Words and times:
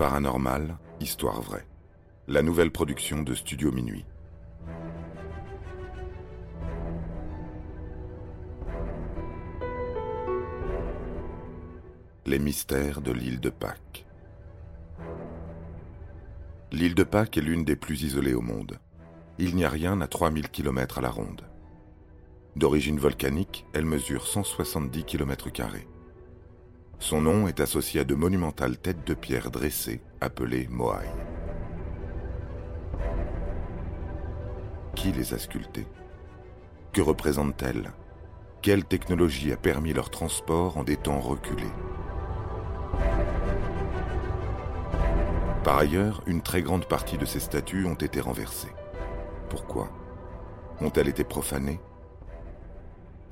paranormale, 0.00 0.78
histoire 0.98 1.42
vraie. 1.42 1.66
La 2.26 2.40
nouvelle 2.40 2.70
production 2.70 3.22
de 3.22 3.34
Studio 3.34 3.70
Minuit. 3.70 4.06
Les 12.24 12.38
mystères 12.38 13.02
de 13.02 13.12
l'île 13.12 13.40
de 13.40 13.50
Pâques. 13.50 14.06
L'île 16.72 16.94
de 16.94 17.04
Pâques 17.04 17.36
est 17.36 17.42
l'une 17.42 17.66
des 17.66 17.76
plus 17.76 18.02
isolées 18.02 18.32
au 18.32 18.40
monde. 18.40 18.78
Il 19.38 19.54
n'y 19.54 19.66
a 19.66 19.68
rien 19.68 20.00
à 20.00 20.06
3000 20.06 20.48
km 20.48 20.96
à 20.96 21.02
la 21.02 21.10
ronde. 21.10 21.42
D'origine 22.56 22.98
volcanique, 22.98 23.66
elle 23.74 23.84
mesure 23.84 24.26
170 24.26 25.04
km. 25.04 25.50
Son 27.00 27.22
nom 27.22 27.48
est 27.48 27.60
associé 27.60 28.02
à 28.02 28.04
de 28.04 28.14
monumentales 28.14 28.76
têtes 28.76 29.06
de 29.06 29.14
pierre 29.14 29.50
dressées, 29.50 30.02
appelées 30.20 30.68
Moai. 30.68 31.08
Qui 34.94 35.10
les 35.10 35.32
a 35.32 35.38
sculptées? 35.38 35.86
Que 36.92 37.00
représentent-elles? 37.00 37.90
Quelle 38.60 38.84
technologie 38.84 39.50
a 39.50 39.56
permis 39.56 39.94
leur 39.94 40.10
transport 40.10 40.76
en 40.76 40.84
des 40.84 40.98
temps 40.98 41.20
reculés? 41.20 41.72
Par 45.64 45.78
ailleurs, 45.78 46.22
une 46.26 46.42
très 46.42 46.60
grande 46.60 46.84
partie 46.84 47.16
de 47.16 47.24
ces 47.24 47.40
statues 47.40 47.86
ont 47.86 47.94
été 47.94 48.20
renversées. 48.20 48.74
Pourquoi? 49.48 49.88
Ont-elles 50.82 51.08
été 51.08 51.24
profanées? 51.24 51.80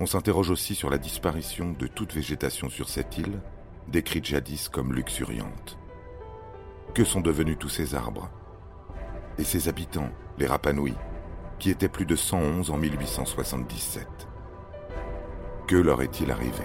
On 0.00 0.06
s'interroge 0.06 0.50
aussi 0.50 0.74
sur 0.74 0.88
la 0.88 0.98
disparition 0.98 1.72
de 1.72 1.86
toute 1.86 2.14
végétation 2.14 2.70
sur 2.70 2.88
cette 2.88 3.18
île, 3.18 3.40
décrite 3.88 4.26
jadis 4.26 4.68
comme 4.68 4.92
luxuriante. 4.92 5.78
Que 6.94 7.04
sont 7.04 7.20
devenus 7.20 7.56
tous 7.58 7.68
ces 7.68 7.94
arbres? 7.94 8.30
Et 9.38 9.44
ses 9.44 9.68
habitants, 9.68 10.10
les 10.38 10.46
Rapanouis, 10.46 10.96
qui 11.58 11.70
étaient 11.70 11.88
plus 11.88 12.06
de 12.06 12.16
111 12.16 12.70
en 12.70 12.76
1877 12.76 14.06
Que 15.66 15.76
leur 15.76 16.02
est-il 16.02 16.30
arrivé? 16.30 16.64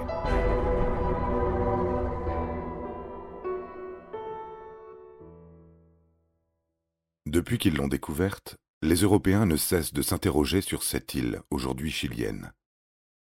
Depuis 7.26 7.58
qu'ils 7.58 7.76
l'ont 7.76 7.88
découverte, 7.88 8.58
les 8.82 8.98
Européens 8.98 9.46
ne 9.46 9.56
cessent 9.56 9.94
de 9.94 10.02
s'interroger 10.02 10.62
sur 10.62 10.84
cette 10.84 11.16
île, 11.16 11.42
aujourd'hui 11.50 11.90
chilienne. 11.90 12.52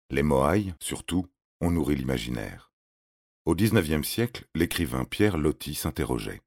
Les 0.10 0.24
Moai, 0.24 0.74
surtout, 0.80 1.28
ont 1.60 1.72
nourri 1.72 1.96
l'imaginaire. 1.96 2.71
Au 3.46 3.56
XIXe 3.56 4.08
siècle, 4.08 4.46
l'écrivain 4.54 5.04
Pierre 5.04 5.36
Loti 5.36 5.74
s'interrogeait. 5.74 6.44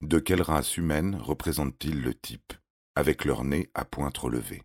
De 0.00 0.18
quelle 0.18 0.40
race 0.40 0.78
humaine 0.78 1.16
représentent-ils 1.16 2.00
le 2.00 2.14
type, 2.14 2.54
avec 2.94 3.26
leur 3.26 3.44
nez 3.44 3.70
à 3.74 3.84
pointe 3.84 4.16
relevée? 4.16 4.62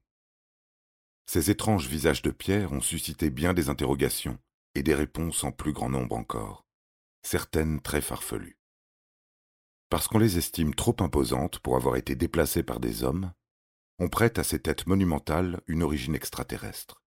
Ces 1.26 1.52
étranges 1.52 1.88
visages 1.88 2.22
de 2.22 2.32
pierre 2.32 2.72
ont 2.72 2.80
suscité 2.80 3.30
bien 3.30 3.54
des 3.54 3.68
interrogations 3.68 4.40
et 4.76 4.84
des 4.84 4.96
réponses 4.96 5.44
en 5.44 5.52
plus 5.52 5.74
grand 5.74 5.90
nombre 5.90 6.16
encore, 6.16 6.66
certaines 7.22 7.82
très 7.82 8.02
farfelues. 8.02 8.58
Parce 9.90 10.08
qu'on 10.08 10.20
les 10.20 10.38
estime 10.38 10.74
trop 10.74 10.96
imposantes 11.02 11.60
pour 11.60 11.76
avoir 11.76 11.98
été 11.98 12.16
déplacées 12.16 12.64
par 12.64 12.80
des 12.80 13.04
hommes, 13.04 13.34
on 14.00 14.08
prête 14.08 14.40
à 14.40 14.46
ces 14.46 14.62
têtes 14.62 14.88
monumentales 14.88 15.60
une 15.68 15.84
origine 15.84 16.16
extraterrestre. 16.16 17.04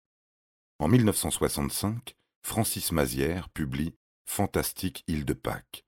En 0.80 0.88
1965, 0.88 2.14
Francis 2.42 2.92
Mazière 2.92 3.48
publie 3.48 3.94
Fantastique 4.26 5.04
île 5.06 5.24
de 5.24 5.32
Pâques. 5.32 5.84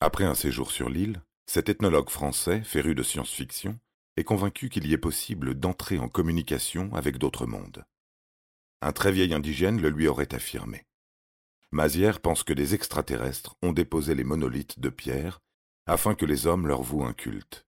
Après 0.00 0.24
un 0.24 0.34
séjour 0.34 0.70
sur 0.70 0.88
l'île, 0.88 1.22
cet 1.44 1.68
ethnologue 1.68 2.08
français, 2.08 2.62
féru 2.62 2.94
de 2.94 3.02
science-fiction, 3.02 3.78
est 4.16 4.24
convaincu 4.24 4.70
qu'il 4.70 4.86
y 4.86 4.94
est 4.94 4.98
possible 4.98 5.54
d'entrer 5.54 5.98
en 5.98 6.08
communication 6.08 6.94
avec 6.94 7.18
d'autres 7.18 7.46
mondes. 7.46 7.84
Un 8.80 8.92
très 8.92 9.12
vieil 9.12 9.34
indigène 9.34 9.82
le 9.82 9.90
lui 9.90 10.08
aurait 10.08 10.34
affirmé. 10.34 10.86
Mazière 11.72 12.20
pense 12.20 12.42
que 12.42 12.54
des 12.54 12.74
extraterrestres 12.74 13.54
ont 13.60 13.72
déposé 13.72 14.14
les 14.14 14.24
monolithes 14.24 14.80
de 14.80 14.88
pierre 14.88 15.40
afin 15.86 16.14
que 16.14 16.24
les 16.24 16.46
hommes 16.46 16.66
leur 16.66 16.82
vouent 16.82 17.04
un 17.04 17.12
culte. 17.12 17.66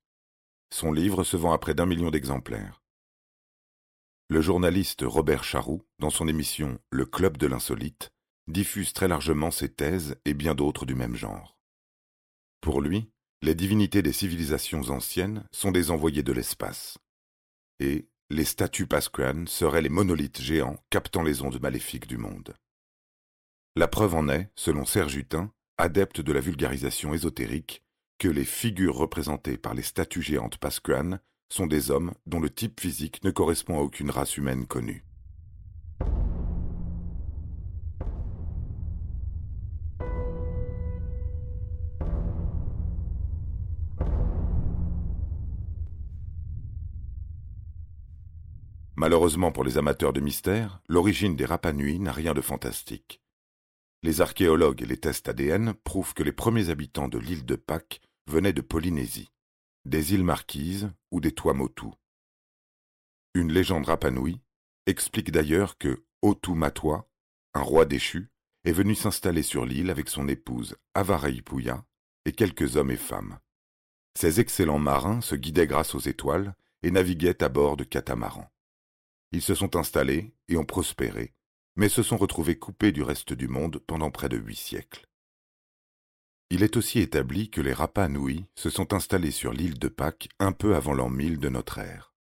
Son 0.73 0.93
livre 0.93 1.25
se 1.25 1.37
vend 1.37 1.53
à 1.53 1.59
près 1.59 1.75
d'un 1.75 1.87
million 1.87 2.11
d'exemplaires. 2.11 2.83
Le 4.29 4.41
journaliste 4.41 5.03
Robert 5.05 5.45
Charroux, 5.45 5.83
dans 5.99 6.11
son 6.11 6.27
émission 6.27 6.79
Le 6.91 7.05
Club 7.05 7.37
de 7.37 7.47
l'insolite, 7.47 8.14
diffuse 8.49 8.93
très 8.93 9.09
largement 9.09 9.51
ses 9.51 9.69
thèses 9.69 10.17
et 10.25 10.35
bien 10.35 10.55
d'autres 10.55 10.87
du 10.87 10.95
même 10.95 11.17
genre. 11.17 11.59
Pour 12.61 12.81
lui, 12.81 13.11
les 13.43 13.55
divinités 13.55 14.03
des 14.03 14.13
civilisations 14.13 14.91
anciennes 14.91 15.45
sont 15.53 15.71
des 15.71 15.91
envoyés 15.91 16.23
de 16.23 16.33
l'espace. 16.33 16.99
Et 17.79 18.09
les 18.31 18.45
statues 18.45 18.87
pascuanes 18.87 19.47
seraient 19.47 19.83
les 19.83 19.89
monolithes 19.89 20.41
géants 20.41 20.83
captant 20.91 21.23
les 21.23 21.43
ondes 21.43 21.61
maléfiques 21.61 22.07
du 22.07 22.17
monde. 22.17 22.55
La 23.77 23.89
preuve 23.89 24.15
en 24.15 24.29
est, 24.29 24.51
selon 24.57 24.87
Serge 24.87 25.17
Hutin, 25.17 25.53
adepte 25.77 26.21
de 26.21 26.33
la 26.33 26.41
vulgarisation 26.41 27.13
ésotérique, 27.13 27.83
que 28.19 28.29
les 28.29 28.45
figures 28.45 28.97
représentées 28.97 29.59
par 29.59 29.75
les 29.75 29.83
statues 29.83 30.23
géantes 30.23 30.59
pascuanes 30.59 31.21
sont 31.53 31.67
des 31.67 31.91
hommes 31.91 32.15
dont 32.27 32.41
le 32.41 32.51
type 32.51 32.81
physique 32.81 33.23
ne 33.25 33.31
correspond 33.31 33.79
à 33.79 33.83
aucune 33.83 34.11
race 34.11 34.37
humaine 34.37 34.67
connue. 34.67 35.05
Malheureusement 49.05 49.53
pour 49.53 49.65
les 49.65 49.77
amateurs 49.77 50.15
de 50.15 50.21
mystère, 50.21 50.81
l'origine 50.89 51.37
des 51.37 51.45
Rapanui 51.45 51.99
n'a 51.99 52.11
rien 52.11 52.33
de 52.33 52.41
fantastique. 52.41 53.21
Les 54.03 54.23
archéologues 54.23 54.81
et 54.81 54.87
les 54.87 54.97
tests 54.97 55.29
ADN 55.29 55.75
prouvent 55.75 56.15
que 56.15 56.23
les 56.23 56.33
premiers 56.33 56.71
habitants 56.71 57.09
de 57.09 57.19
l'île 57.19 57.45
de 57.45 57.55
Pâques 57.55 58.01
venaient 58.27 58.55
de 58.55 58.63
Polynésie 58.63 59.31
des 59.85 60.15
îles 60.15 60.25
Marquises 60.25 60.91
ou 61.11 61.21
des 61.21 61.33
Tuamotu. 61.33 61.89
Une 63.35 63.53
légende 63.53 63.85
rapanouie 63.85 64.41
explique 64.87 65.31
d'ailleurs 65.31 65.77
que 65.77 66.07
Otumatua, 66.23 67.07
un 67.53 67.61
roi 67.61 67.85
déchu, 67.85 68.31
est 68.65 68.73
venu 68.73 68.95
s'installer 68.95 69.43
sur 69.43 69.67
l'île 69.67 69.91
avec 69.91 70.09
son 70.09 70.29
épouse 70.29 70.79
Avaraipuya 70.95 71.85
et 72.25 72.33
quelques 72.33 72.77
hommes 72.79 72.91
et 72.91 72.97
femmes. 72.97 73.39
Ces 74.19 74.41
excellents 74.41 74.79
marins 74.79 75.21
se 75.21 75.35
guidaient 75.35 75.67
grâce 75.67 75.95
aux 75.95 76.01
étoiles 76.01 76.57
et 76.83 76.91
naviguaient 76.91 77.43
à 77.43 77.51
bord 77.51 77.77
de 77.77 77.85
catamarans. 77.85 78.51
Ils 79.35 79.43
se 79.43 79.57
sont 79.57 79.75
installés 79.75 80.33
et 80.47 80.57
ont 80.57 80.65
prospéré, 80.65 81.35
mais 81.75 81.89
se 81.89 82.05
sont 82.05 82.17
retrouvés 82.17 82.57
coupés 82.57 82.93
du 82.93 83.03
reste 83.03 83.33
du 83.33 83.49
monde 83.49 83.81
pendant 83.81 84.13
près 84.13 84.29
de 84.29 84.37
huit 84.37 84.55
siècles. 84.55 85.09
Il 86.51 86.63
est 86.63 86.77
aussi 86.77 87.01
établi 87.01 87.51
que 87.51 87.61
les 87.61 87.73
Rapa 87.73 88.07
Nui 88.07 88.45
se 88.55 88.71
sont 88.71 88.95
installés 88.95 89.33
sur 89.33 89.53
l'île 89.53 89.81
de 89.81 89.89
Pâques 89.89 90.29
un 90.39 90.53
peu 90.53 90.77
avant 90.77 90.95
l'an 90.95 91.11
1000 91.11 91.41
de 91.41 91.49
notre 91.49 91.79
ère. 91.79 92.15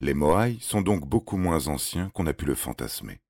Les 0.00 0.14
Moai 0.14 0.58
sont 0.60 0.82
donc 0.82 1.06
beaucoup 1.06 1.36
moins 1.36 1.68
anciens 1.68 2.10
qu'on 2.10 2.26
a 2.26 2.34
pu 2.34 2.44
le 2.44 2.56
fantasmer. 2.56 3.20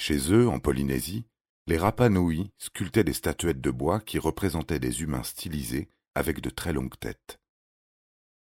Chez 0.00 0.32
eux, 0.32 0.48
en 0.48 0.58
Polynésie, 0.58 1.26
les 1.68 1.78
Rapa 1.78 2.08
Nui 2.08 2.50
sculptaient 2.58 3.04
des 3.04 3.12
statuettes 3.12 3.60
de 3.60 3.70
bois 3.70 4.00
qui 4.00 4.18
représentaient 4.18 4.80
des 4.80 5.02
humains 5.02 5.22
stylisés 5.22 5.90
avec 6.16 6.40
de 6.40 6.50
très 6.50 6.72
longues 6.72 6.98
têtes. 6.98 7.38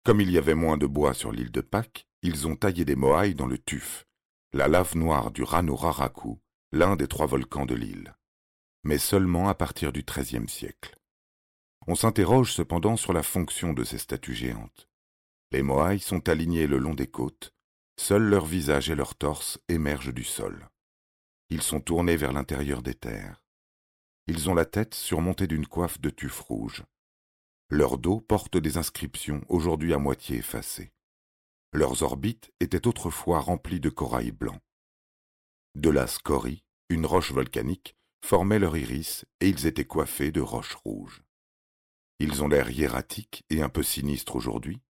Comme 0.05 0.21
il 0.21 0.31
y 0.31 0.39
avait 0.39 0.55
moins 0.55 0.77
de 0.77 0.87
bois 0.87 1.13
sur 1.13 1.33
l'île 1.33 1.51
de 1.51 1.61
Pâques, 1.61 2.07
ils 2.27 2.47
ont 2.47 2.57
taillé 2.57 2.85
des 2.85 2.97
Moai 2.97 3.35
dans 3.35 3.47
le 3.47 3.59
tuf, 3.59 4.05
la 4.53 4.69
lave 4.69 4.97
noire 4.97 5.31
du 5.31 5.43
Raraku, 5.43 6.39
l'un 6.73 6.97
des 6.97 7.09
trois 7.09 7.27
volcans 7.27 7.67
de 7.67 7.75
l'île 7.75 8.15
mais 8.87 8.99
seulement 8.99 9.49
à 9.49 9.55
partir 9.55 9.93
du 9.93 10.05
XIIIe 10.05 10.49
siècle. 10.49 10.97
On 11.89 11.97
s'interroge 11.97 12.53
cependant 12.53 12.97
sur 12.97 13.13
la 13.13 13.25
fonction 13.25 13.73
de 13.73 13.83
ces 13.83 13.99
statues 13.99 14.35
géantes. 14.35 14.89
Les 15.51 15.63
Moai 15.63 15.99
sont 15.99 16.29
alignés 16.29 16.69
le 16.69 16.79
long 16.79 16.95
des 16.95 17.09
côtes, 17.09 17.53
seuls 17.99 18.23
leur 18.23 18.47
visage 18.47 18.89
et 18.89 18.95
leur 18.95 19.17
torse 19.17 19.59
émergent 19.69 20.15
du 20.15 20.23
sol. 20.23 20.69
Ils 21.51 21.63
sont 21.63 21.81
tournés 21.81 22.17
vers 22.17 22.33
l'intérieur 22.33 22.81
des 22.81 22.95
terres. 22.95 23.45
Ils 24.29 24.49
ont 24.51 24.55
la 24.55 24.65
tête 24.65 24.95
surmontée 24.95 25.49
d'une 25.49 25.67
coiffe 25.67 26.01
de 26.01 26.11
tuf 26.11 26.41
rouge. 26.41 26.85
Leur 27.69 27.99
dos 27.99 28.21
porte 28.21 28.57
des 28.57 28.79
inscriptions 28.79 29.45
aujourd'hui 29.49 29.95
à 29.95 29.99
moitié 29.99 30.39
effacées. 30.39 30.93
Leurs 31.77 32.03
orbites 32.03 32.51
étaient 32.59 32.87
autrefois 32.87 33.39
remplies 33.39 33.81
de 33.81 33.91
corail 33.91 34.33
blanc. 34.33 34.59
De 35.75 35.91
la 35.91 36.07
scorie, 36.07 36.65
une 36.89 37.05
roche 37.05 37.33
volcanique, 37.33 37.99
formaient 38.25 38.59
leur 38.59 38.79
iris 38.79 39.27
et 39.41 39.51
ils 39.51 39.67
étaient 39.67 39.85
coiffés 39.85 40.33
de 40.33 40.41
roches 40.41 40.73
rouges. 40.73 41.23
Ils 42.19 42.43
ont 42.43 42.49
l'air 42.49 42.71
hiératiques 42.71 43.45
et 43.51 43.61
un 43.61 43.69
peu 43.69 43.83
sinistres 43.83 44.37
aujourd'hui, 44.37 44.81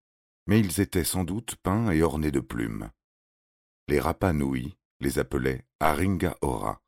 mais 0.46 0.60
ils 0.60 0.80
étaient 0.80 1.02
sans 1.02 1.24
doute 1.24 1.56
peints 1.56 1.90
et 1.90 2.02
ornés 2.02 2.30
de 2.30 2.38
plumes. 2.38 2.92
Les 3.88 3.98
Rapanui 3.98 4.78
les 5.00 5.18
appelaient 5.18 5.66
Aringa 5.80 6.38
Ora, 6.40 6.80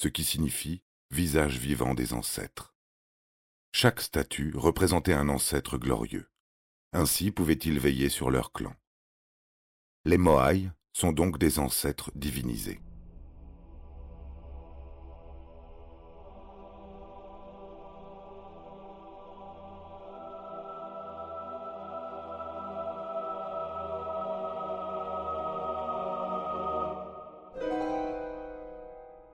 ce 0.00 0.08
qui 0.08 0.24
signifie 0.24 0.82
visage 1.10 1.58
vivant 1.58 1.92
des 1.92 2.14
ancêtres. 2.14 2.74
chaque 3.70 4.00
statue 4.00 4.54
représentait 4.56 5.12
un 5.12 5.28
ancêtre 5.28 5.76
glorieux. 5.76 6.30
Ainsi 6.94 7.30
pouvaient-ils 7.30 7.78
veiller 7.78 8.08
sur 8.08 8.30
leur 8.30 8.52
clan. 8.52 8.74
Les 10.04 10.18
Moai 10.18 10.68
sont 10.92 11.12
donc 11.12 11.38
des 11.38 11.60
ancêtres 11.60 12.10
divinisés. 12.16 12.80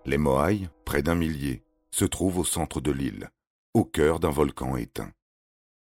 Les 0.04 0.18
Moai, 0.18 0.68
près 0.84 1.02
d'un 1.02 1.14
millier, 1.14 1.62
se 1.90 2.04
trouvent 2.04 2.38
au 2.38 2.44
centre 2.44 2.82
de 2.82 2.90
l'île, 2.90 3.30
au 3.72 3.86
cœur 3.86 4.20
d'un 4.20 4.30
volcan 4.30 4.76
éteint. 4.76 5.12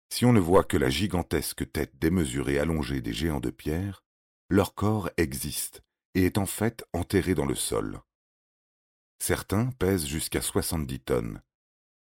Si 0.08 0.24
on 0.24 0.32
ne 0.32 0.40
voit 0.40 0.64
que 0.64 0.76
la 0.76 0.90
gigantesque 0.90 1.70
tête 1.70 1.92
démesurée 2.00 2.58
allongée 2.58 3.00
des 3.00 3.12
géants 3.12 3.38
de 3.38 3.50
pierre, 3.50 4.03
leur 4.54 4.74
corps 4.74 5.10
existe 5.16 5.82
et 6.14 6.24
est 6.24 6.38
en 6.38 6.46
fait 6.46 6.84
enterré 6.92 7.34
dans 7.34 7.46
le 7.46 7.54
sol. 7.54 8.00
Certains 9.18 9.70
pèsent 9.72 10.06
jusqu'à 10.06 10.40
70 10.40 11.00
tonnes. 11.00 11.42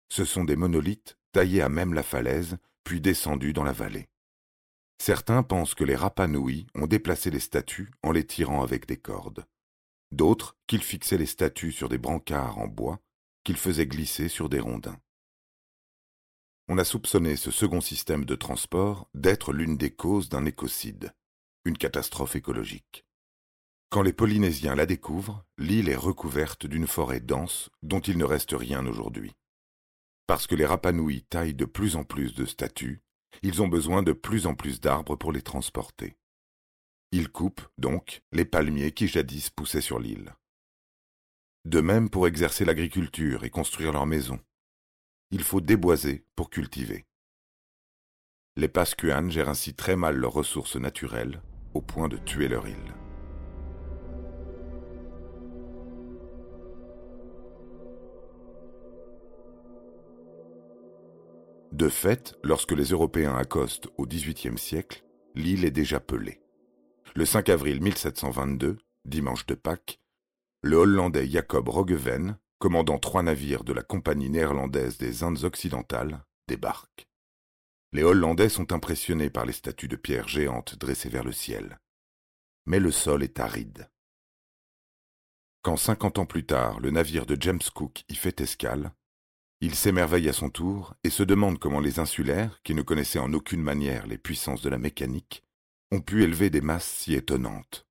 Ce 0.08 0.24
sont 0.24 0.44
des 0.44 0.56
monolithes 0.56 1.16
taillés 1.32 1.62
à 1.62 1.68
même 1.68 1.94
la 1.94 2.02
falaise, 2.02 2.58
puis 2.84 3.00
descendus 3.00 3.52
dans 3.52 3.64
la 3.64 3.72
vallée. 3.72 4.08
Certains 4.98 5.42
pensent 5.42 5.74
que 5.74 5.84
les 5.84 5.96
Rapanouis 5.96 6.66
ont 6.74 6.86
déplacé 6.86 7.30
les 7.30 7.40
statues 7.40 7.90
en 8.02 8.12
les 8.12 8.26
tirant 8.26 8.62
avec 8.62 8.86
des 8.86 8.98
cordes 8.98 9.46
d'autres 10.12 10.56
qu'ils 10.66 10.82
fixaient 10.82 11.18
les 11.18 11.26
statues 11.26 11.72
sur 11.72 11.88
des 11.88 11.98
brancards 11.98 12.58
en 12.58 12.68
bois 12.68 13.00
qu'ils 13.44 13.56
faisaient 13.56 13.86
glisser 13.86 14.28
sur 14.28 14.48
des 14.48 14.60
rondins. 14.60 15.00
On 16.68 16.78
a 16.78 16.84
soupçonné 16.84 17.36
ce 17.36 17.50
second 17.50 17.80
système 17.80 18.24
de 18.24 18.36
transport 18.36 19.08
d'être 19.14 19.52
l'une 19.52 19.76
des 19.76 19.90
causes 19.90 20.28
d'un 20.28 20.44
écocide, 20.44 21.12
une 21.64 21.78
catastrophe 21.78 22.36
écologique. 22.36 23.04
Quand 23.90 24.02
les 24.02 24.12
Polynésiens 24.12 24.74
la 24.74 24.86
découvrent, 24.86 25.44
l'île 25.58 25.88
est 25.88 25.96
recouverte 25.96 26.66
d'une 26.66 26.86
forêt 26.86 27.20
dense 27.20 27.70
dont 27.82 28.00
il 28.00 28.16
ne 28.16 28.24
reste 28.24 28.52
rien 28.52 28.86
aujourd'hui. 28.86 29.32
Parce 30.26 30.46
que 30.46 30.54
les 30.54 30.64
Rapanouis 30.64 31.24
taillent 31.28 31.54
de 31.54 31.66
plus 31.66 31.96
en 31.96 32.04
plus 32.04 32.34
de 32.34 32.46
statues, 32.46 33.02
ils 33.42 33.60
ont 33.60 33.68
besoin 33.68 34.02
de 34.02 34.12
plus 34.12 34.46
en 34.46 34.54
plus 34.54 34.80
d'arbres 34.80 35.16
pour 35.16 35.30
les 35.30 35.42
transporter. 35.42 36.16
Ils 37.12 37.28
coupent, 37.28 37.68
donc, 37.76 38.22
les 38.32 38.46
palmiers 38.46 38.92
qui 38.92 39.08
jadis 39.08 39.50
poussaient 39.50 39.82
sur 39.82 39.98
l'île. 39.98 40.34
De 41.66 41.80
même 41.80 42.08
pour 42.08 42.26
exercer 42.26 42.64
l'agriculture 42.64 43.44
et 43.44 43.50
construire 43.50 43.92
leurs 43.92 44.06
maisons. 44.06 44.40
Il 45.30 45.42
faut 45.42 45.60
déboiser 45.60 46.24
pour 46.34 46.50
cultiver. 46.50 47.06
Les 48.56 48.68
Pascuanes 48.68 49.30
gèrent 49.30 49.48
ainsi 49.48 49.74
très 49.74 49.96
mal 49.96 50.16
leurs 50.16 50.32
ressources 50.32 50.76
naturelles, 50.76 51.42
au 51.74 51.80
point 51.80 52.08
de 52.08 52.16
tuer 52.16 52.48
leur 52.48 52.66
île. 52.68 52.94
De 61.72 61.88
fait, 61.88 62.34
lorsque 62.44 62.72
les 62.72 62.90
Européens 62.90 63.34
accostent 63.34 63.88
au 63.96 64.06
XVIIIe 64.06 64.58
siècle, 64.58 65.04
l'île 65.34 65.64
est 65.64 65.70
déjà 65.70 66.00
pelée. 66.00 66.40
Le 67.16 67.24
5 67.24 67.48
avril 67.48 67.82
1722, 67.82 68.78
dimanche 69.04 69.46
de 69.46 69.54
Pâques, 69.54 70.00
le 70.62 70.76
Hollandais 70.76 71.26
Jacob 71.26 71.68
Roggeveen, 71.68 72.38
commandant 72.58 72.98
trois 72.98 73.22
navires 73.22 73.64
de 73.64 73.72
la 73.72 73.82
Compagnie 73.82 74.30
néerlandaise 74.30 74.98
des 74.98 75.24
Indes 75.24 75.44
occidentales, 75.44 76.24
débarque. 76.46 77.08
Les 77.92 78.02
Hollandais 78.02 78.48
sont 78.48 78.72
impressionnés 78.72 79.28
par 79.28 79.44
les 79.44 79.52
statues 79.52 79.88
de 79.88 79.96
pierre 79.96 80.26
géantes 80.26 80.76
dressées 80.76 81.10
vers 81.10 81.24
le 81.24 81.32
ciel. 81.32 81.78
Mais 82.64 82.80
le 82.80 82.90
sol 82.90 83.22
est 83.22 83.38
aride. 83.38 83.90
Quand 85.60 85.76
cinquante 85.76 86.18
ans 86.18 86.26
plus 86.26 86.46
tard 86.46 86.80
le 86.80 86.90
navire 86.90 87.26
de 87.26 87.36
James 87.38 87.60
Cook 87.74 88.04
y 88.08 88.14
fait 88.14 88.40
escale, 88.40 88.92
il 89.60 89.74
s'émerveille 89.74 90.28
à 90.28 90.32
son 90.32 90.50
tour 90.50 90.94
et 91.04 91.10
se 91.10 91.22
demande 91.22 91.58
comment 91.58 91.78
les 91.78 92.00
insulaires, 92.00 92.60
qui 92.64 92.74
ne 92.74 92.82
connaissaient 92.82 93.20
en 93.20 93.32
aucune 93.32 93.62
manière 93.62 94.06
les 94.08 94.18
puissances 94.18 94.62
de 94.62 94.70
la 94.70 94.78
mécanique, 94.78 95.44
ont 95.92 96.00
pu 96.00 96.24
élever 96.24 96.50
des 96.50 96.62
masses 96.62 96.88
si 96.88 97.14
étonnantes. 97.14 97.86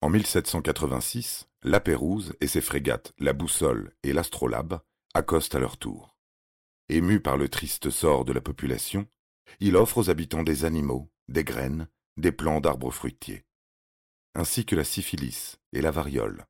En 0.00 0.10
1786, 0.10 1.48
la 1.62 1.80
Pérouse 1.80 2.34
et 2.40 2.48
ses 2.48 2.60
frégates 2.60 3.12
La 3.18 3.32
Boussole 3.32 3.94
et 4.02 4.12
l'Astrolabe 4.12 4.80
accostent 5.14 5.54
à 5.54 5.60
leur 5.60 5.76
tour. 5.76 6.17
Ému 6.90 7.20
par 7.20 7.36
le 7.36 7.48
triste 7.48 7.90
sort 7.90 8.24
de 8.24 8.32
la 8.32 8.40
population, 8.40 9.06
il 9.60 9.76
offre 9.76 9.98
aux 9.98 10.10
habitants 10.10 10.42
des 10.42 10.64
animaux, 10.64 11.10
des 11.28 11.44
graines, 11.44 11.88
des 12.16 12.32
plants 12.32 12.60
d'arbres 12.60 12.90
fruitiers, 12.90 13.44
ainsi 14.34 14.64
que 14.64 14.74
la 14.74 14.84
syphilis 14.84 15.58
et 15.72 15.82
la 15.82 15.90
variole. 15.90 16.46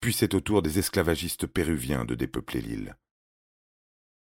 Puis 0.00 0.12
c'est 0.12 0.34
au 0.34 0.40
tour 0.40 0.60
des 0.60 0.78
esclavagistes 0.78 1.46
péruviens 1.46 2.04
de 2.04 2.14
dépeupler 2.14 2.60
l'île. 2.60 2.98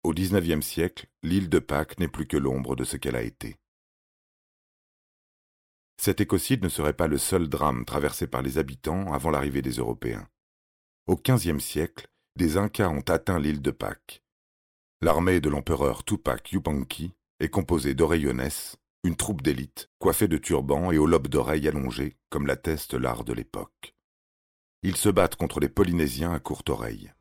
Au 0.02 0.14
XIXe 0.14 0.64
siècle, 0.64 1.06
l'île 1.23 1.50
de 1.50 1.58
Pâques 1.58 1.99
n'est 1.99 2.08
plus 2.08 2.26
que 2.26 2.38
l'ombre 2.38 2.75
de 2.75 2.85
ce 2.85 2.96
qu'elle 2.96 3.17
a 3.17 3.23
été. 3.23 3.58
Cet 6.00 6.23
écocide 6.23 6.62
ne 6.62 6.69
serait 6.69 6.94
pas 6.94 7.08
le 7.08 7.19
seul 7.19 7.49
drame 7.49 7.85
traversé 7.85 8.26
par 8.26 8.40
les 8.40 8.56
habitants 8.56 9.12
avant 9.12 9.31
l'arrivée 9.31 9.62
des 9.62 9.73
Européens. 9.73 10.29
Au 11.06 11.17
XVe 11.17 11.58
siècle, 11.58 12.08
des 12.37 12.56
Incas 12.56 12.88
ont 12.88 13.00
atteint 13.00 13.38
l'île 13.38 13.61
de 13.61 13.73
Pâques. 13.73 14.23
L'armée 15.00 15.40
de 15.40 15.48
l'empereur 15.48 16.02
Tupac 16.02 16.50
Yupanqui 16.50 17.12
est 17.38 17.50
composée 17.50 17.94
d'oreillones, 17.94 18.48
une 19.04 19.14
troupe 19.14 19.42
d'élite, 19.42 19.90
coiffée 20.00 20.26
de 20.26 20.38
turbans 20.38 20.90
et 20.90 20.98
aux 20.98 21.06
lobes 21.06 21.28
d'oreilles 21.28 21.68
allongés, 21.68 22.16
comme 22.30 22.48
l'atteste 22.48 22.94
l'art 22.94 23.22
de 23.22 23.32
l'époque. 23.32 23.94
Ils 24.82 24.96
se 24.96 25.08
battent 25.08 25.36
contre 25.36 25.60
les 25.60 25.68
Polynésiens 25.68 26.32
à 26.32 26.40
courte 26.40 26.68
oreille. 26.68 27.12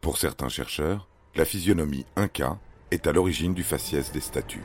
Pour 0.00 0.16
certains 0.16 0.48
chercheurs, 0.48 1.10
la 1.34 1.44
physionomie 1.44 2.06
Inca 2.16 2.58
est 2.90 3.06
à 3.06 3.12
l'origine 3.12 3.52
du 3.52 3.64
faciès 3.64 4.10
des 4.10 4.20
statues. 4.20 4.64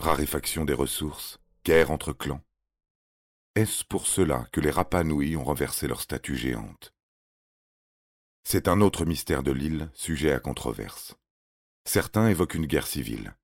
Raréfaction 0.00 0.64
des 0.64 0.72
ressources, 0.72 1.38
guerre 1.64 1.90
entre 1.90 2.12
clans. 2.12 2.42
Est-ce 3.54 3.84
pour 3.84 4.06
cela 4.06 4.46
que 4.52 4.60
les 4.60 4.70
Rapanouis 4.70 5.36
ont 5.36 5.44
renversé 5.44 5.86
leur 5.86 6.00
statue 6.00 6.36
géante? 6.36 6.94
C'est 8.42 8.66
un 8.68 8.80
autre 8.80 9.04
mystère 9.04 9.42
de 9.42 9.52
l'île, 9.52 9.90
sujet 9.92 10.32
à 10.32 10.40
controverse. 10.40 11.16
Certains 11.84 12.28
évoquent 12.28 12.54
une 12.54 12.66
guerre 12.66 12.86
civile, 12.86 13.36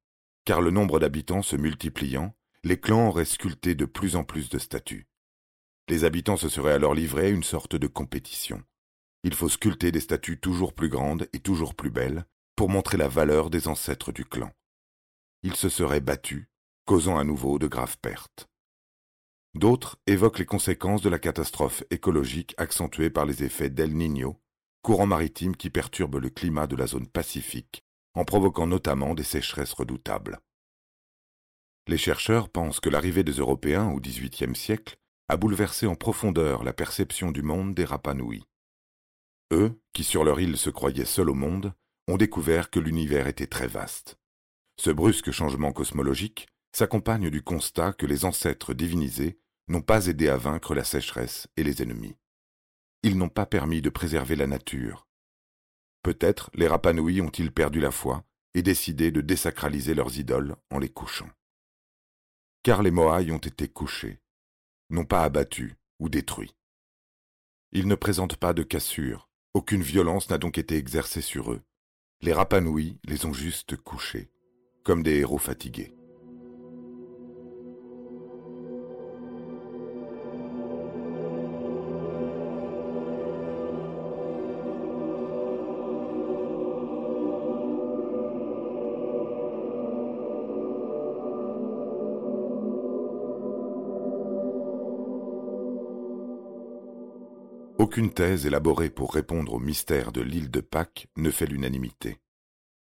car 0.45 0.63
le 0.63 0.71
nombre 0.71 0.99
d'habitants 0.99 1.43
se 1.43 1.57
multipliant, 1.57 2.35
les 2.65 2.81
clans 2.81 3.09
auraient 3.09 3.27
sculpté 3.27 3.75
de 3.75 3.85
plus 3.85 4.17
en 4.17 4.25
plus 4.25 4.49
de 4.49 4.59
statues. 4.59 5.07
Les 5.89 6.05
habitants 6.05 6.39
se 6.39 6.49
seraient 6.49 6.73
alors 6.73 6.95
livrés 6.95 7.27
à 7.27 7.31
une 7.31 7.45
sorte 7.45 7.77
de 7.77 7.87
compétition. 7.87 8.63
Il 9.25 9.35
faut 9.35 9.49
sculpter 9.49 9.93
des 9.93 10.01
statues 10.01 10.41
toujours 10.41 10.73
plus 10.73 10.89
grandes 10.89 11.29
et 11.33 11.41
toujours 11.41 11.75
plus 11.75 11.91
belles 11.91 12.25
pour 12.57 12.71
montrer 12.71 12.97
la 12.97 13.09
valeur 13.09 13.51
des 13.51 13.69
ancêtres 13.69 14.11
du 14.11 14.25
clan 14.25 14.51
ils 15.43 15.57
se 15.57 15.69
seraient 15.69 16.01
battus, 16.01 16.49
causant 16.85 17.19
à 17.19 17.25
nouveau 17.25 17.59
de 17.59 17.67
graves 17.67 17.99
pertes. 17.99 18.49
D'autres 19.55 19.97
évoquent 20.07 20.39
les 20.39 20.47
conséquences 20.47 21.03
de 21.03 21.09
la 21.09 21.19
catastrophe 21.19 21.83
écologique 21.91 22.55
accentuée 22.59 23.11
par 23.11 23.25
les 23.25 23.43
effets 23.43 23.71
d'El 23.71 23.95
Niño, 23.95 24.41
courant 24.83 25.07
maritime 25.07 25.57
qui 25.57 25.71
perturbe 25.71 26.17
le 26.17 26.31
climat 26.31 26.67
de 26.67 26.77
la 26.77 26.87
zone 26.87 27.09
pacifique, 27.09 27.83
en 28.15 28.25
provoquant 28.25 28.67
notamment 28.67 29.15
des 29.15 29.23
sécheresses 29.23 29.73
redoutables. 29.73 30.41
Les 31.89 31.99
chercheurs 31.99 32.49
pensent 32.49 32.81
que 32.81 32.91
l'arrivée 32.91 33.25
des 33.25 33.33
Européens 33.33 33.91
au 33.91 34.01
XVIIIe 34.01 34.57
siècle 34.57 34.97
a 35.29 35.37
bouleversé 35.37 35.87
en 35.87 35.95
profondeur 35.95 36.63
la 36.63 36.73
perception 36.73 37.33
du 37.33 37.43
monde 37.43 37.75
des 37.75 37.85
Rapanouis. 37.85 38.45
Eux, 39.53 39.81
qui 39.93 40.05
sur 40.05 40.25
leur 40.25 40.41
île 40.41 40.57
se 40.57 40.71
croyaient 40.71 41.05
seuls 41.05 41.31
au 41.31 41.35
monde, 41.35 41.73
ont 42.09 42.17
découvert 42.17 42.71
que 42.71 42.81
l'univers 42.81 43.27
était 43.27 43.47
très 43.47 43.69
vaste. 43.69 44.19
Ce 44.79 44.91
brusque 44.91 45.31
changement 45.31 45.73
cosmologique 45.73 46.49
s'accompagne 46.73 47.31
du 47.31 47.43
constat 47.43 47.93
que 47.93 48.07
les 48.07 48.25
ancêtres 48.25 48.75
divinisés 48.75 49.39
n'ont 49.69 49.83
pas 49.83 50.07
aidé 50.07 50.29
à 50.29 50.37
vaincre 50.37 50.75
la 50.75 50.85
sécheresse 50.85 51.49
et 51.57 51.65
les 51.65 51.83
ennemis. 51.83 52.17
Ils 53.03 53.17
n'ont 53.17 53.29
pas 53.29 53.47
permis 53.47 53.81
de 53.81 53.91
préserver 53.91 54.37
la 54.37 54.47
nature. 54.47 55.07
Peut-être 56.03 56.51
les 56.55 56.69
Rapanouis 56.69 57.21
ont-ils 57.21 57.53
perdu 57.53 57.81
la 57.81 57.91
foi 57.91 58.25
et 58.55 58.63
décidé 58.63 59.11
de 59.11 59.21
désacraliser 59.21 59.95
leurs 59.95 60.19
idoles 60.19 60.57
en 60.71 60.79
les 60.79 60.89
couchant. 60.89 61.29
Car 62.63 62.83
les 62.83 62.91
Moai 62.91 63.31
ont 63.33 63.39
été 63.39 63.69
couchés, 63.69 64.21
non 64.91 65.05
pas 65.05 65.25
abattus 65.25 65.75
ou 65.99 66.09
détruits. 66.09 66.55
Ils 67.73 67.89
ne 67.89 67.95
présentent 67.95 68.37
pas 68.37 68.53
de 68.53 68.63
cassure, 68.63 69.29
aucune 69.55 69.83
violence 69.83 70.31
n'a 70.31 70.39
donc 70.39 70.59
été 70.59 70.77
exercée 70.77 71.23
sur 71.23 71.53
eux, 71.53 71.63
les 72.21 72.33
Rapanouis 72.33 72.99
les 73.05 73.27
ont 73.27 73.33
juste 73.33 73.77
couchés, 73.77 74.31
comme 74.87 75.03
des 75.03 75.19
héros 75.19 75.37
fatigués. 75.37 75.93
Aucune 97.79 98.13
thèse 98.13 98.47
élaborée 98.47 98.91
pour 98.91 99.13
répondre 99.13 99.55
au 99.55 99.59
mystère 99.59 100.13
de 100.13 100.21
l'île 100.21 100.53
de 100.53 100.61
Pâques 100.61 101.09
ne 101.17 101.33
fait 101.33 101.47
l'unanimité. 101.47 102.19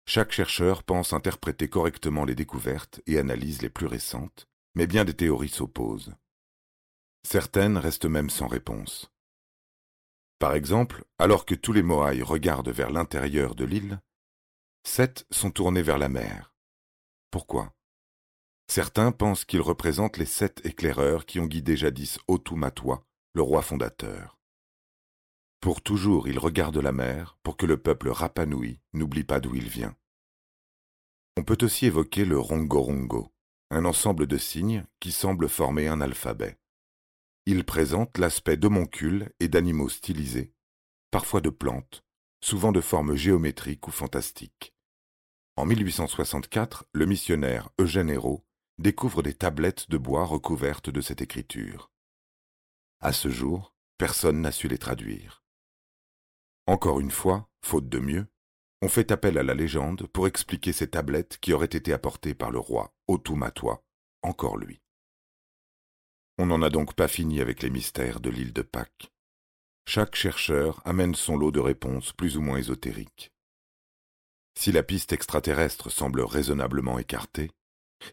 Chaque 0.07 0.31
chercheur 0.31 0.83
pense 0.83 1.13
interpréter 1.13 1.67
correctement 1.67 2.25
les 2.25 2.35
découvertes 2.35 3.01
et 3.07 3.17
analyse 3.17 3.61
les 3.61 3.69
plus 3.69 3.87
récentes, 3.87 4.47
mais 4.75 4.85
bien 4.85 5.03
des 5.03 5.15
théories 5.15 5.49
s'opposent. 5.49 6.13
Certaines 7.23 7.77
restent 7.77 8.05
même 8.05 8.29
sans 8.29 8.47
réponse. 8.47 9.11
Par 10.37 10.53
exemple, 10.53 11.05
alors 11.17 11.45
que 11.45 11.55
tous 11.55 11.73
les 11.73 11.81
Moaïs 11.81 12.21
regardent 12.21 12.69
vers 12.69 12.91
l'intérieur 12.91 13.55
de 13.55 13.65
l'île, 13.65 13.99
sept 14.83 15.25
sont 15.31 15.49
tournés 15.49 15.81
vers 15.81 15.97
la 15.97 16.09
mer. 16.09 16.53
Pourquoi? 17.31 17.73
Certains 18.67 19.11
pensent 19.11 19.45
qu'ils 19.45 19.61
représentent 19.61 20.17
les 20.17 20.25
sept 20.25 20.63
éclaireurs 20.65 21.25
qui 21.25 21.39
ont 21.39 21.47
guidé 21.47 21.75
jadis 21.77 22.19
Otumatois, 22.27 23.03
le 23.33 23.41
roi 23.41 23.61
fondateur. 23.61 24.34
Pour 25.65 25.81
toujours 25.81 26.27
il 26.27 26.37
regarde 26.37 26.77
la 26.77 26.91
mer 26.91 27.39
pour 27.41 27.57
que 27.57 27.65
le 27.65 27.81
peuple 27.81 28.09
Rapanui 28.09 28.81
n'oublie 28.93 29.23
pas 29.23 29.39
d'où 29.39 29.55
il 29.55 29.67
vient. 29.67 29.97
On 31.37 31.43
peut 31.43 31.57
aussi 31.63 31.87
évoquer 31.87 32.23
le 32.23 32.37
rongo-rongo, 32.37 33.33
un 33.71 33.83
ensemble 33.85 34.27
de 34.27 34.37
signes 34.37 34.85
qui 34.99 35.11
semblent 35.11 35.49
former 35.49 35.87
un 35.87 36.01
alphabet. 36.01 36.59
Il 37.47 37.63
présente 37.63 38.19
l'aspect 38.19 38.57
d'homoncules 38.57 39.31
et 39.39 39.47
d'animaux 39.47 39.89
stylisés, 39.89 40.53
parfois 41.09 41.41
de 41.41 41.49
plantes, 41.49 42.03
souvent 42.41 42.71
de 42.71 42.79
formes 42.79 43.15
géométriques 43.15 43.87
ou 43.87 43.91
fantastiques. 43.91 44.75
En 45.55 45.65
1864, 45.65 46.85
le 46.93 47.07
missionnaire 47.07 47.71
Eugène 47.79 48.11
Hérault 48.11 48.45
découvre 48.77 49.23
des 49.23 49.33
tablettes 49.33 49.89
de 49.89 49.97
bois 49.97 50.25
recouvertes 50.25 50.91
de 50.91 51.01
cette 51.01 51.23
écriture. 51.23 51.89
À 52.99 53.11
ce 53.11 53.29
jour, 53.29 53.73
personne 53.97 54.41
n'a 54.41 54.51
su 54.51 54.67
les 54.67 54.77
traduire. 54.77 55.41
Encore 56.67 56.99
une 56.99 57.11
fois, 57.11 57.47
faute 57.63 57.89
de 57.89 57.99
mieux, 57.99 58.27
on 58.81 58.89
fait 58.89 59.11
appel 59.11 59.37
à 59.37 59.43
la 59.43 59.53
légende 59.53 60.07
pour 60.07 60.27
expliquer 60.27 60.73
ces 60.73 60.89
tablettes 60.89 61.37
qui 61.39 61.53
auraient 61.53 61.65
été 61.65 61.93
apportées 61.93 62.33
par 62.33 62.51
le 62.51 62.59
roi 62.59 62.93
Otumatois, 63.07 63.83
encore 64.23 64.57
lui. 64.57 64.81
On 66.37 66.47
n'en 66.47 66.61
a 66.61 66.69
donc 66.69 66.95
pas 66.95 67.07
fini 67.07 67.39
avec 67.39 67.61
les 67.61 67.69
mystères 67.69 68.19
de 68.19 68.29
l'île 68.29 68.51
de 68.51 68.61
Pâques. 68.61 69.11
Chaque 69.87 70.15
chercheur 70.15 70.81
amène 70.85 71.15
son 71.15 71.37
lot 71.37 71.51
de 71.51 71.59
réponses 71.59 72.11
plus 72.13 72.35
ou 72.37 72.41
moins 72.41 72.57
ésotériques. 72.57 73.31
Si 74.57 74.71
la 74.71 74.83
piste 74.83 75.13
extraterrestre 75.13 75.91
semble 75.91 76.21
raisonnablement 76.21 76.97
écartée, 76.97 77.51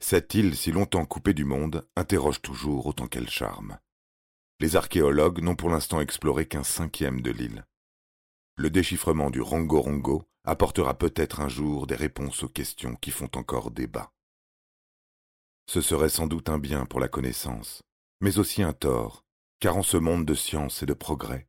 cette 0.01 0.35
île 0.35 0.57
si 0.57 0.73
longtemps 0.73 1.07
coupée 1.07 1.35
du 1.35 1.45
monde 1.45 1.89
interroge 1.97 2.43
toujours 2.43 2.87
autant 2.87 3.07
qu'elle 3.07 3.31
charme. 3.31 3.79
Les 4.61 4.77
archéologues 4.77 5.41
n'ont 5.41 5.57
pour 5.57 5.71
l'instant 5.71 6.01
exploré 6.01 6.47
qu'un 6.47 6.65
cinquième 6.65 7.21
de 7.21 7.31
l'île. 7.31 7.67
Le 8.63 8.71
déchiffrement 8.71 9.31
du 9.31 9.41
Rongo-Rongo 9.41 10.23
apportera 10.45 10.97
peut-être 10.97 11.41
un 11.41 11.49
jour 11.49 11.89
des 11.89 11.97
réponses 11.97 12.45
aux 12.45 12.49
questions 12.49 12.95
qui 12.95 13.11
font 13.11 13.29
encore 13.35 13.73
débat. 13.73 14.13
Ce 15.67 15.81
serait 15.81 16.09
sans 16.09 16.29
doute 16.29 16.49
un 16.49 16.61
bien 16.61 16.87
pour 16.87 17.01
la 17.01 17.09
connaissance, 17.09 17.83
mais 18.21 18.39
aussi 18.39 18.63
un 18.63 18.73
tort, 18.73 19.25
car 19.59 19.77
en 19.77 19.83
ce 19.83 19.97
monde 19.97 20.25
de 20.25 20.35
science 20.35 20.81
et 20.85 20.87
de 20.87 20.95
progrès, 20.95 21.49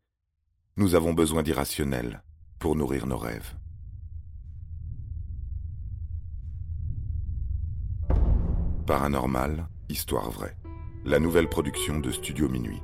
nous 0.75 0.96
avons 0.96 1.13
besoin 1.13 1.43
d'irrationnel 1.43 2.24
pour 2.58 2.75
nourrir 2.75 3.05
nos 3.05 3.20
rêves. 3.20 3.53
Paranormal, 8.88 9.70
histoire 9.88 10.32
vraie. 10.32 10.58
La 11.05 11.20
nouvelle 11.20 11.48
production 11.48 12.00
de 12.00 12.10
Studio 12.10 12.50
Minuit. 12.50 12.82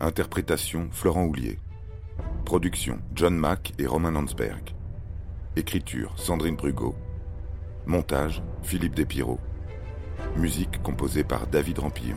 Interprétation 0.00 0.90
Florent 0.90 1.26
Houlier. 1.26 1.60
Production 2.44 2.98
John 3.14 3.36
Mack 3.36 3.72
et 3.78 3.86
Romain 3.86 4.10
Landsberg. 4.10 4.74
Écriture 5.56 6.12
Sandrine 6.16 6.56
Brugot. 6.56 6.94
Montage 7.86 8.42
Philippe 8.62 8.94
Despiraux. 8.94 9.40
Musique 10.36 10.82
composée 10.82 11.24
par 11.24 11.46
David 11.46 11.78
Rampillon. 11.78 12.16